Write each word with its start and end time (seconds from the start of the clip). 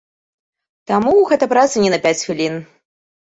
Таму 0.91 1.13
гэта 1.31 1.45
праца 1.53 1.83
не 1.85 1.91
на 1.97 2.01
пяць 2.05 2.17
хвілін. 2.25 2.57